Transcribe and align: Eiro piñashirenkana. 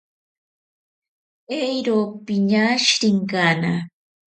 Eiro 1.59 1.99
piñashirenkana. 2.25 3.73